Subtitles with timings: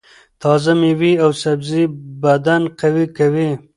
[0.41, 1.83] تازه مېوې او سبزۍ
[2.23, 3.49] بدن قوي کوي.